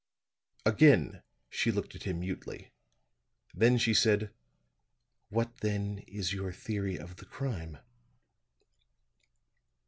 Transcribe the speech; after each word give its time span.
Again 0.65 1.21
she 1.47 1.71
looked 1.71 1.93
at 1.93 2.05
him 2.05 2.21
mutely. 2.21 2.71
Then 3.53 3.77
she 3.77 3.93
said: 3.93 4.31
"What, 5.29 5.57
then, 5.57 5.99
is 6.07 6.33
your 6.33 6.51
theory 6.51 6.97
of 6.97 7.17
the 7.17 7.25
crime?" 7.25 7.77